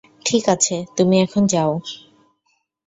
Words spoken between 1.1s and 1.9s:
এখন যাও।